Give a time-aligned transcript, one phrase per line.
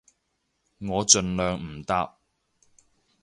[0.79, 2.17] 我盡量唔搭